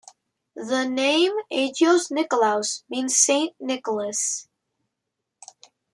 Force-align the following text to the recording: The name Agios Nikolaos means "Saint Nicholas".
The 0.55 0.89
name 0.89 1.31
Agios 1.53 2.09
Nikolaos 2.09 2.83
means 2.89 3.19
"Saint 3.19 3.53
Nicholas". 3.59 4.47